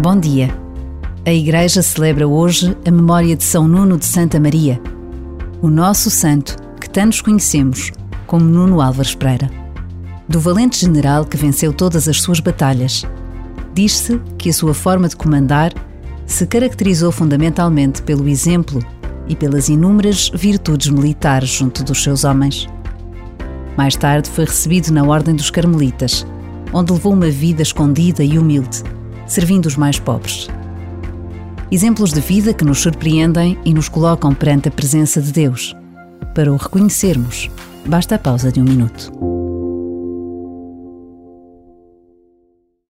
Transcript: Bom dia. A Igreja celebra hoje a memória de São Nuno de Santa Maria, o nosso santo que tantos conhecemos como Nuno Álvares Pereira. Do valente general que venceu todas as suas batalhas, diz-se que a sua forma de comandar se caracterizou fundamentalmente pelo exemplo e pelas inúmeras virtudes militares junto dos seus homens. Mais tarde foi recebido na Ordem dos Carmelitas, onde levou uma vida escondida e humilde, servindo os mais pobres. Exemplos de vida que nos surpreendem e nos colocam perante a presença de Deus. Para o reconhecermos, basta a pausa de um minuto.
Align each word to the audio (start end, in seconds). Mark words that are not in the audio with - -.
Bom 0.00 0.16
dia. 0.16 0.56
A 1.26 1.32
Igreja 1.32 1.82
celebra 1.82 2.28
hoje 2.28 2.76
a 2.86 2.90
memória 2.90 3.34
de 3.34 3.42
São 3.42 3.66
Nuno 3.66 3.98
de 3.98 4.04
Santa 4.04 4.38
Maria, 4.38 4.80
o 5.60 5.68
nosso 5.68 6.08
santo 6.08 6.54
que 6.80 6.88
tantos 6.88 7.20
conhecemos 7.20 7.90
como 8.24 8.44
Nuno 8.44 8.80
Álvares 8.80 9.16
Pereira. 9.16 9.50
Do 10.28 10.38
valente 10.38 10.78
general 10.78 11.24
que 11.24 11.36
venceu 11.36 11.72
todas 11.72 12.06
as 12.06 12.22
suas 12.22 12.38
batalhas, 12.38 13.04
diz-se 13.74 14.20
que 14.38 14.50
a 14.50 14.52
sua 14.52 14.72
forma 14.72 15.08
de 15.08 15.16
comandar 15.16 15.72
se 16.24 16.46
caracterizou 16.46 17.10
fundamentalmente 17.10 18.00
pelo 18.00 18.28
exemplo 18.28 18.80
e 19.26 19.34
pelas 19.34 19.68
inúmeras 19.68 20.30
virtudes 20.32 20.90
militares 20.90 21.48
junto 21.48 21.82
dos 21.82 22.00
seus 22.04 22.22
homens. 22.22 22.68
Mais 23.76 23.96
tarde 23.96 24.30
foi 24.30 24.44
recebido 24.44 24.92
na 24.92 25.02
Ordem 25.02 25.34
dos 25.34 25.50
Carmelitas, 25.50 26.24
onde 26.72 26.92
levou 26.92 27.12
uma 27.12 27.30
vida 27.30 27.62
escondida 27.62 28.22
e 28.22 28.38
humilde, 28.38 28.84
servindo 29.28 29.66
os 29.66 29.76
mais 29.76 29.98
pobres. 29.98 30.48
Exemplos 31.70 32.12
de 32.12 32.20
vida 32.20 32.54
que 32.54 32.64
nos 32.64 32.80
surpreendem 32.80 33.58
e 33.64 33.74
nos 33.74 33.88
colocam 33.88 34.34
perante 34.34 34.68
a 34.68 34.72
presença 34.72 35.20
de 35.20 35.30
Deus. 35.30 35.76
Para 36.34 36.52
o 36.52 36.56
reconhecermos, 36.56 37.50
basta 37.86 38.14
a 38.14 38.18
pausa 38.18 38.50
de 38.50 38.60
um 38.60 38.64
minuto. 38.64 39.37